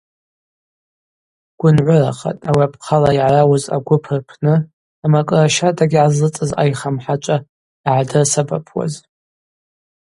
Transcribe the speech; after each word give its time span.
Гвынгӏвырахатӏ 1.59 2.45
ауи 2.49 2.63
апхъала 2.67 3.09
йгӏарауыз 3.13 3.63
агвып 3.75 4.03
рпны 4.19 4.55
амакӏыра 5.05 5.47
щардагьи 5.55 5.99
гӏазлыцӏыз 6.01 6.51
айха 6.61 6.89
мхӏачӏва 6.95 7.37
ъагӏадрысабапуаз. 7.89 8.93